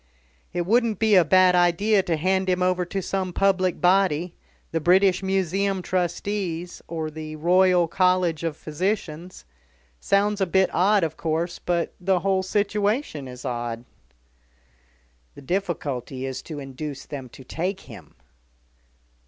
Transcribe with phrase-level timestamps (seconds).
[0.51, 4.33] "It wouldn't be a bad idea to hand him over to some public body
[4.71, 9.45] the British Museum Trustees, or the Royal College of Physicians.
[9.99, 13.85] Sounds a bit odd, of course, but the whole situation is odd."
[15.35, 18.15] "The difficulty is to induce them to take him."